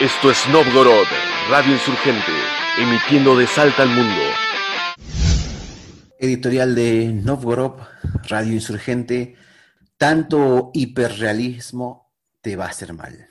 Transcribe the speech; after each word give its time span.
Esto 0.00 0.30
es 0.30 0.46
Novgorod, 0.50 1.06
Radio 1.48 1.72
Insurgente, 1.72 2.30
emitiendo 2.78 3.34
de 3.34 3.46
Salta 3.46 3.82
al 3.82 3.88
Mundo. 3.88 4.20
Editorial 6.18 6.74
de 6.74 7.06
Novgorod, 7.06 7.80
Radio 8.28 8.52
Insurgente, 8.52 9.36
tanto 9.96 10.70
hiperrealismo 10.74 12.12
te 12.42 12.56
va 12.56 12.66
a 12.66 12.68
hacer 12.68 12.92
mal. 12.92 13.30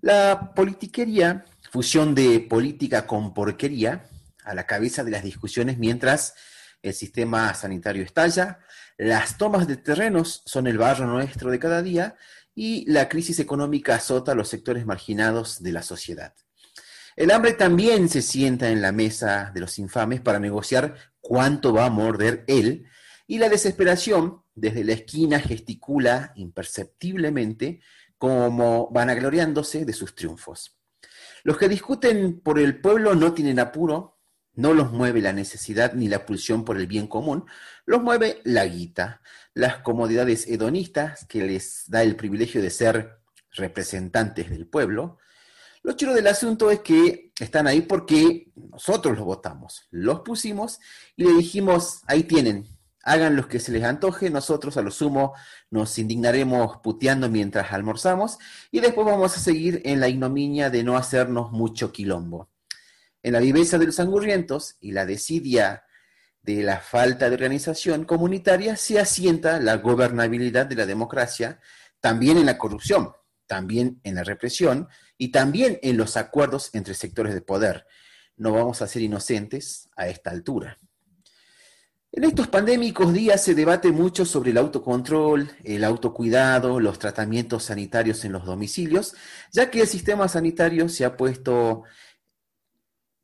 La 0.00 0.52
politiquería, 0.52 1.44
fusión 1.70 2.16
de 2.16 2.40
política 2.40 3.06
con 3.06 3.32
porquería, 3.32 4.10
a 4.42 4.52
la 4.52 4.66
cabeza 4.66 5.04
de 5.04 5.12
las 5.12 5.22
discusiones 5.22 5.78
mientras 5.78 6.34
el 6.82 6.92
sistema 6.92 7.54
sanitario 7.54 8.02
estalla, 8.02 8.58
las 8.98 9.38
tomas 9.38 9.68
de 9.68 9.76
terrenos 9.76 10.42
son 10.44 10.66
el 10.66 10.76
barro 10.76 11.06
nuestro 11.06 11.52
de 11.52 11.60
cada 11.60 11.82
día 11.82 12.16
y 12.58 12.90
la 12.90 13.08
crisis 13.08 13.38
económica 13.38 13.94
azota 13.94 14.32
a 14.32 14.34
los 14.34 14.48
sectores 14.48 14.86
marginados 14.86 15.62
de 15.62 15.72
la 15.72 15.82
sociedad. 15.82 16.34
El 17.14 17.30
hambre 17.30 17.52
también 17.52 18.08
se 18.08 18.22
sienta 18.22 18.70
en 18.70 18.80
la 18.80 18.92
mesa 18.92 19.52
de 19.54 19.60
los 19.60 19.78
infames 19.78 20.22
para 20.22 20.40
negociar 20.40 20.96
cuánto 21.20 21.72
va 21.72 21.84
a 21.84 21.90
morder 21.90 22.44
él, 22.48 22.86
y 23.26 23.38
la 23.38 23.48
desesperación 23.48 24.42
desde 24.54 24.84
la 24.84 24.94
esquina 24.94 25.38
gesticula 25.38 26.32
imperceptiblemente 26.36 27.80
como 28.16 28.90
vanagloriándose 28.90 29.84
de 29.84 29.92
sus 29.92 30.14
triunfos. 30.14 30.78
Los 31.44 31.58
que 31.58 31.68
discuten 31.68 32.40
por 32.40 32.58
el 32.58 32.80
pueblo 32.80 33.14
no 33.14 33.34
tienen 33.34 33.58
apuro, 33.58 34.15
no 34.56 34.74
los 34.74 34.90
mueve 34.90 35.20
la 35.20 35.32
necesidad 35.32 35.92
ni 35.92 36.08
la 36.08 36.26
pulsión 36.26 36.64
por 36.64 36.78
el 36.78 36.86
bien 36.86 37.06
común, 37.06 37.44
los 37.84 38.02
mueve 38.02 38.40
la 38.44 38.66
guita, 38.66 39.20
las 39.54 39.78
comodidades 39.78 40.46
hedonistas 40.48 41.24
que 41.26 41.44
les 41.44 41.84
da 41.88 42.02
el 42.02 42.16
privilegio 42.16 42.60
de 42.60 42.70
ser 42.70 43.18
representantes 43.52 44.50
del 44.50 44.66
pueblo. 44.66 45.18
Lo 45.82 45.92
chido 45.92 46.14
del 46.14 46.26
asunto 46.26 46.70
es 46.70 46.80
que 46.80 47.30
están 47.38 47.66
ahí 47.66 47.82
porque 47.82 48.50
nosotros 48.56 49.16
los 49.16 49.24
votamos, 49.24 49.86
los 49.90 50.20
pusimos 50.20 50.80
y 51.14 51.24
le 51.24 51.32
dijimos, 51.34 52.00
ahí 52.06 52.24
tienen, 52.24 52.66
hagan 53.02 53.36
los 53.36 53.46
que 53.46 53.60
se 53.60 53.72
les 53.72 53.84
antoje, 53.84 54.30
nosotros 54.30 54.76
a 54.76 54.82
lo 54.82 54.90
sumo 54.90 55.34
nos 55.70 55.98
indignaremos 55.98 56.78
puteando 56.82 57.28
mientras 57.28 57.72
almorzamos 57.72 58.38
y 58.72 58.80
después 58.80 59.06
vamos 59.06 59.36
a 59.36 59.40
seguir 59.40 59.80
en 59.84 60.00
la 60.00 60.08
ignominia 60.08 60.70
de 60.70 60.82
no 60.82 60.96
hacernos 60.96 61.52
mucho 61.52 61.92
quilombo. 61.92 62.48
En 63.22 63.32
la 63.32 63.40
viveza 63.40 63.78
de 63.78 63.86
los 63.86 64.00
angurrientos 64.00 64.76
y 64.80 64.92
la 64.92 65.06
desidia 65.06 65.84
de 66.42 66.62
la 66.62 66.78
falta 66.78 67.28
de 67.28 67.34
organización 67.34 68.04
comunitaria 68.04 68.76
se 68.76 69.00
asienta 69.00 69.58
la 69.58 69.78
gobernabilidad 69.78 70.66
de 70.66 70.76
la 70.76 70.86
democracia, 70.86 71.60
también 72.00 72.38
en 72.38 72.46
la 72.46 72.56
corrupción, 72.56 73.12
también 73.46 74.00
en 74.04 74.14
la 74.14 74.24
represión 74.24 74.88
y 75.18 75.32
también 75.32 75.78
en 75.82 75.96
los 75.96 76.16
acuerdos 76.16 76.70
entre 76.72 76.94
sectores 76.94 77.34
de 77.34 77.40
poder. 77.40 77.86
No 78.36 78.52
vamos 78.52 78.80
a 78.80 78.86
ser 78.86 79.02
inocentes 79.02 79.88
a 79.96 80.08
esta 80.08 80.30
altura. 80.30 80.78
En 82.12 82.24
estos 82.24 82.48
pandémicos 82.48 83.12
días 83.12 83.42
se 83.42 83.54
debate 83.54 83.92
mucho 83.92 84.24
sobre 84.24 84.50
el 84.50 84.56
autocontrol, 84.56 85.50
el 85.64 85.84
autocuidado, 85.84 86.80
los 86.80 86.98
tratamientos 86.98 87.64
sanitarios 87.64 88.24
en 88.24 88.32
los 88.32 88.46
domicilios, 88.46 89.14
ya 89.52 89.70
que 89.70 89.82
el 89.82 89.86
sistema 89.86 90.26
sanitario 90.28 90.88
se 90.88 91.04
ha 91.04 91.16
puesto 91.16 91.82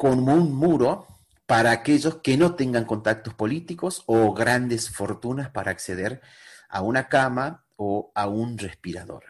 como 0.00 0.32
un 0.32 0.54
muro 0.54 1.06
para 1.44 1.72
aquellos 1.72 2.22
que 2.22 2.38
no 2.38 2.54
tengan 2.54 2.86
contactos 2.86 3.34
políticos 3.34 4.02
o 4.06 4.32
grandes 4.32 4.88
fortunas 4.88 5.50
para 5.50 5.72
acceder 5.72 6.22
a 6.70 6.80
una 6.80 7.06
cama 7.06 7.66
o 7.76 8.10
a 8.14 8.26
un 8.26 8.56
respirador. 8.56 9.24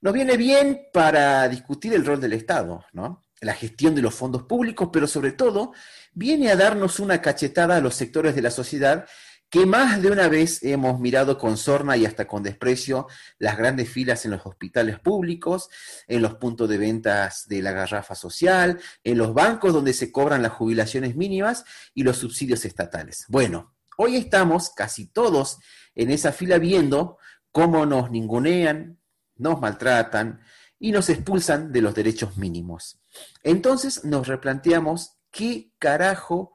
Nos 0.00 0.12
viene 0.12 0.36
bien 0.36 0.88
para 0.92 1.48
discutir 1.48 1.94
el 1.94 2.04
rol 2.04 2.20
del 2.20 2.32
Estado, 2.32 2.84
¿no? 2.92 3.22
la 3.40 3.54
gestión 3.54 3.94
de 3.94 4.02
los 4.02 4.16
fondos 4.16 4.42
públicos, 4.42 4.88
pero 4.92 5.06
sobre 5.06 5.30
todo 5.30 5.72
viene 6.12 6.50
a 6.50 6.56
darnos 6.56 6.98
una 6.98 7.22
cachetada 7.22 7.76
a 7.76 7.80
los 7.80 7.94
sectores 7.94 8.34
de 8.34 8.42
la 8.42 8.50
sociedad 8.50 9.06
que 9.50 9.66
más 9.66 10.02
de 10.02 10.10
una 10.10 10.28
vez 10.28 10.62
hemos 10.64 10.98
mirado 10.98 11.38
con 11.38 11.56
sorna 11.56 11.96
y 11.96 12.04
hasta 12.06 12.26
con 12.26 12.42
desprecio 12.42 13.06
las 13.38 13.56
grandes 13.56 13.88
filas 13.88 14.24
en 14.24 14.32
los 14.32 14.44
hospitales 14.44 14.98
públicos, 14.98 15.70
en 16.08 16.22
los 16.22 16.34
puntos 16.34 16.68
de 16.68 16.78
ventas 16.78 17.46
de 17.46 17.62
la 17.62 17.72
garrafa 17.72 18.14
social, 18.14 18.80
en 19.04 19.18
los 19.18 19.32
bancos 19.32 19.72
donde 19.72 19.92
se 19.92 20.10
cobran 20.10 20.42
las 20.42 20.52
jubilaciones 20.52 21.14
mínimas 21.14 21.64
y 21.94 22.02
los 22.02 22.16
subsidios 22.16 22.64
estatales. 22.64 23.26
Bueno, 23.28 23.74
hoy 23.96 24.16
estamos 24.16 24.70
casi 24.70 25.06
todos 25.06 25.58
en 25.94 26.10
esa 26.10 26.32
fila 26.32 26.58
viendo 26.58 27.18
cómo 27.52 27.86
nos 27.86 28.10
ningunean, 28.10 28.98
nos 29.36 29.60
maltratan 29.60 30.40
y 30.78 30.90
nos 30.90 31.08
expulsan 31.08 31.70
de 31.70 31.80
los 31.80 31.94
derechos 31.94 32.36
mínimos. 32.36 32.98
Entonces 33.42 34.04
nos 34.04 34.26
replanteamos 34.26 35.18
qué 35.30 35.70
carajo 35.78 36.54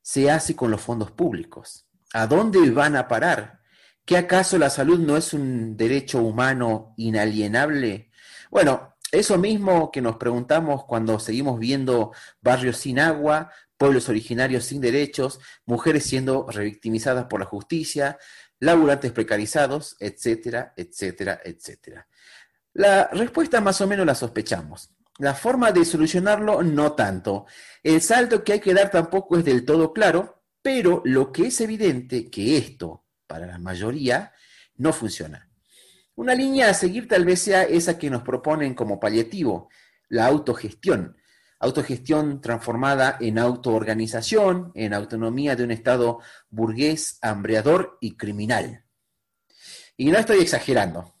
se 0.00 0.30
hace 0.30 0.56
con 0.56 0.70
los 0.70 0.80
fondos 0.80 1.10
públicos. 1.10 1.86
¿A 2.12 2.26
dónde 2.26 2.70
van 2.70 2.96
a 2.96 3.06
parar? 3.06 3.60
¿Que 4.04 4.16
acaso 4.16 4.58
la 4.58 4.70
salud 4.70 4.98
no 4.98 5.16
es 5.16 5.32
un 5.32 5.76
derecho 5.76 6.18
humano 6.18 6.94
inalienable? 6.96 8.10
Bueno, 8.50 8.96
eso 9.12 9.38
mismo 9.38 9.90
que 9.92 10.00
nos 10.00 10.16
preguntamos 10.16 10.84
cuando 10.84 11.20
seguimos 11.20 11.58
viendo 11.60 12.12
barrios 12.40 12.78
sin 12.78 12.98
agua, 12.98 13.52
pueblos 13.76 14.08
originarios 14.08 14.64
sin 14.64 14.80
derechos, 14.80 15.40
mujeres 15.66 16.04
siendo 16.04 16.46
revictimizadas 16.48 17.26
por 17.26 17.40
la 17.40 17.46
justicia, 17.46 18.18
laburantes 18.58 19.12
precarizados, 19.12 19.96
etcétera, 20.00 20.74
etcétera, 20.76 21.40
etcétera. 21.44 22.08
La 22.72 23.08
respuesta 23.12 23.60
más 23.60 23.80
o 23.80 23.86
menos 23.86 24.06
la 24.06 24.14
sospechamos. 24.14 24.90
La 25.18 25.34
forma 25.34 25.70
de 25.70 25.84
solucionarlo 25.84 26.62
no 26.62 26.92
tanto. 26.92 27.46
El 27.82 28.00
salto 28.00 28.42
que 28.42 28.54
hay 28.54 28.60
que 28.60 28.74
dar 28.74 28.90
tampoco 28.90 29.38
es 29.38 29.44
del 29.44 29.64
todo 29.64 29.92
claro, 29.92 30.39
pero 30.62 31.02
lo 31.04 31.32
que 31.32 31.46
es 31.46 31.60
evidente 31.60 32.30
que 32.30 32.56
esto, 32.56 33.06
para 33.26 33.46
la 33.46 33.58
mayoría, 33.58 34.32
no 34.76 34.92
funciona. 34.92 35.50
Una 36.14 36.34
línea 36.34 36.68
a 36.68 36.74
seguir 36.74 37.08
tal 37.08 37.24
vez 37.24 37.40
sea 37.40 37.62
esa 37.62 37.98
que 37.98 38.10
nos 38.10 38.22
proponen 38.22 38.74
como 38.74 39.00
paliativo, 39.00 39.70
la 40.08 40.26
autogestión. 40.26 41.16
Autogestión 41.58 42.40
transformada 42.40 43.16
en 43.20 43.38
autoorganización, 43.38 44.72
en 44.74 44.94
autonomía 44.94 45.56
de 45.56 45.64
un 45.64 45.70
Estado 45.70 46.20
burgués, 46.48 47.18
hambreador 47.20 47.98
y 48.00 48.16
criminal. 48.16 48.84
Y 49.96 50.10
no 50.10 50.18
estoy 50.18 50.40
exagerando. 50.40 51.19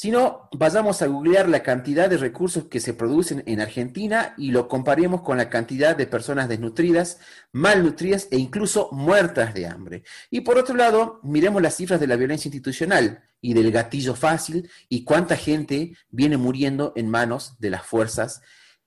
Si 0.00 0.10
no, 0.10 0.48
vayamos 0.52 1.02
a 1.02 1.08
googlear 1.08 1.46
la 1.46 1.62
cantidad 1.62 2.08
de 2.08 2.16
recursos 2.16 2.64
que 2.68 2.80
se 2.80 2.94
producen 2.94 3.42
en 3.44 3.60
Argentina 3.60 4.32
y 4.38 4.50
lo 4.50 4.66
comparemos 4.66 5.20
con 5.20 5.36
la 5.36 5.50
cantidad 5.50 5.94
de 5.94 6.06
personas 6.06 6.48
desnutridas, 6.48 7.18
malnutridas 7.52 8.26
e 8.30 8.38
incluso 8.38 8.88
muertas 8.92 9.52
de 9.52 9.66
hambre. 9.66 10.02
Y 10.30 10.40
por 10.40 10.56
otro 10.56 10.74
lado, 10.74 11.20
miremos 11.22 11.60
las 11.60 11.76
cifras 11.76 12.00
de 12.00 12.06
la 12.06 12.16
violencia 12.16 12.48
institucional 12.48 13.22
y 13.42 13.52
del 13.52 13.70
gatillo 13.70 14.14
fácil 14.14 14.70
y 14.88 15.04
cuánta 15.04 15.36
gente 15.36 15.94
viene 16.08 16.38
muriendo 16.38 16.94
en 16.96 17.10
manos 17.10 17.56
de 17.58 17.68
las 17.68 17.84
fuerzas 17.84 18.40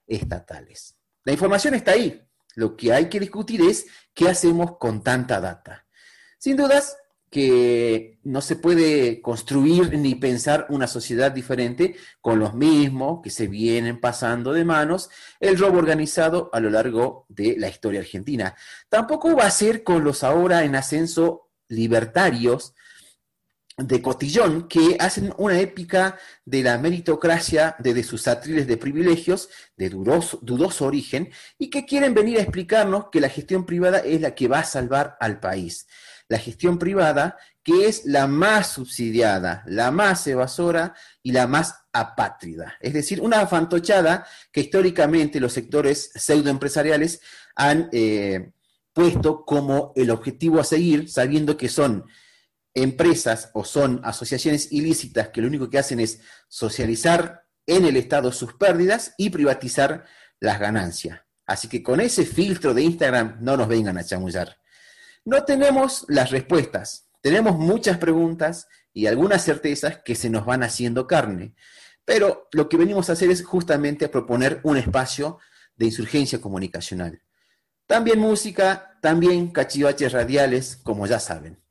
estatales. 0.07 0.95
La 1.25 1.33
información 1.33 1.75
está 1.75 1.91
ahí. 1.91 2.23
Lo 2.55 2.75
que 2.75 2.91
hay 2.91 3.07
que 3.09 3.19
discutir 3.19 3.61
es 3.61 3.85
qué 4.15 4.29
hacemos 4.29 4.79
con 4.79 5.03
tanta 5.03 5.39
data. 5.39 5.85
Sin 6.39 6.57
dudas, 6.57 6.97
que 7.33 8.19
no 8.25 8.41
se 8.41 8.55
puede 8.55 9.19
construir 9.19 9.97
ni 9.97 10.13
pensar 10.13 10.67
una 10.69 10.85
sociedad 10.85 11.31
diferente 11.31 11.95
con 12.21 12.37
los 12.37 12.53
mismos 12.53 13.21
que 13.23 13.31
se 13.31 13.47
vienen 13.47 13.99
pasando 13.99 14.53
de 14.53 14.63
manos 14.63 15.09
el 15.39 15.57
robo 15.57 15.79
organizado 15.79 16.51
a 16.53 16.59
lo 16.59 16.69
largo 16.69 17.25
de 17.29 17.55
la 17.57 17.69
historia 17.69 18.01
argentina. 18.01 18.55
Tampoco 18.87 19.35
va 19.35 19.47
a 19.47 19.49
ser 19.49 19.83
con 19.83 20.03
los 20.03 20.23
ahora 20.23 20.63
en 20.63 20.75
ascenso 20.75 21.49
libertarios 21.69 22.75
de 23.77 24.01
Cotillón, 24.01 24.67
que 24.67 24.97
hacen 24.99 25.33
una 25.37 25.59
épica 25.59 26.17
de 26.45 26.63
la 26.63 26.77
meritocracia 26.77 27.75
desde 27.79 28.03
sus 28.03 28.27
atriles 28.27 28.67
de 28.67 28.77
privilegios 28.77 29.49
de 29.77 29.89
dudoso, 29.89 30.85
origen 30.85 31.31
y 31.57 31.69
que 31.69 31.85
quieren 31.85 32.13
venir 32.13 32.37
a 32.37 32.43
explicarnos 32.43 33.05
que 33.11 33.21
la 33.21 33.29
gestión 33.29 33.65
privada 33.65 33.99
es 33.99 34.21
la 34.21 34.35
que 34.35 34.47
va 34.47 34.59
a 34.59 34.63
salvar 34.63 35.17
al 35.19 35.39
país 35.39 35.87
la 36.33 36.39
gestión 36.39 36.79
privada, 36.79 37.37
que 37.63 37.87
es 37.87 38.05
la 38.05 38.27
más 38.27 38.71
subsidiada, 38.71 39.63
la 39.67 39.91
más 39.91 40.25
evasora 40.27 40.95
y 41.21 41.31
la 41.31 41.47
más 41.47 41.75
apátrida. 41.93 42.75
Es 42.81 42.93
decir, 42.93 43.21
una 43.21 43.45
fantochada 43.47 44.25
que 44.51 44.61
históricamente 44.61 45.39
los 45.39 45.53
sectores 45.53 46.11
pseudoempresariales 46.15 47.21
han 47.55 47.89
eh, 47.91 48.51
puesto 48.93 49.45
como 49.45 49.93
el 49.95 50.09
objetivo 50.09 50.59
a 50.59 50.63
seguir, 50.63 51.09
sabiendo 51.09 51.55
que 51.55 51.69
son 51.69 52.05
empresas 52.73 53.51
o 53.53 53.63
son 53.63 54.01
asociaciones 54.03 54.71
ilícitas 54.71 55.29
que 55.29 55.41
lo 55.41 55.47
único 55.47 55.69
que 55.69 55.77
hacen 55.77 55.99
es 55.99 56.21
socializar 56.47 57.45
en 57.65 57.85
el 57.85 57.97
Estado 57.97 58.31
sus 58.31 58.53
pérdidas 58.53 59.13
y 59.17 59.29
privatizar 59.29 60.05
las 60.39 60.59
ganancias. 60.59 61.21
Así 61.45 61.67
que 61.67 61.83
con 61.83 61.99
ese 61.99 62.25
filtro 62.25 62.73
de 62.73 62.83
Instagram 62.83 63.37
no 63.41 63.57
nos 63.57 63.67
vengan 63.67 63.97
a 63.97 64.03
chamullar. 64.03 64.57
No 65.25 65.43
tenemos 65.43 66.05
las 66.07 66.31
respuestas, 66.31 67.09
tenemos 67.21 67.57
muchas 67.57 67.97
preguntas 67.97 68.67
y 68.93 69.07
algunas 69.07 69.43
certezas 69.43 69.99
que 70.03 70.15
se 70.15 70.29
nos 70.29 70.45
van 70.45 70.63
haciendo 70.63 71.07
carne, 71.07 71.55
Pero 72.05 72.49
lo 72.51 72.67
que 72.67 72.75
venimos 72.75 73.09
a 73.09 73.13
hacer 73.13 73.31
es 73.31 73.45
justamente 73.45 74.03
a 74.03 74.11
proponer 74.11 74.59
un 74.63 74.75
espacio 74.75 75.39
de 75.77 75.85
insurgencia 75.85 76.41
comunicacional. 76.41 77.21
También 77.87 78.19
música, 78.19 78.97
también 79.01 79.51
cachivaches 79.51 80.11
radiales, 80.11 80.75
como 80.83 81.07
ya 81.07 81.19
saben. 81.19 81.62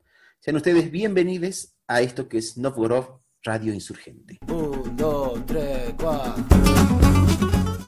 Sean 0.43 0.57
ustedes 0.57 0.91
bienvenidos 0.91 1.73
a 1.87 2.01
esto 2.01 2.27
que 2.27 2.39
es 2.39 2.57
Novgorod 2.57 3.21
Radio 3.43 3.73
Insurgente. 3.73 4.39
Un, 4.49 4.93
dos, 4.97 5.45
tres, 5.45 5.93
cuatro. 5.97 7.02